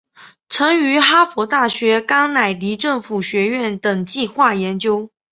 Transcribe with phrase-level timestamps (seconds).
[0.49, 5.11] 曾于哈佛大学甘乃迪政府学院等计画研究。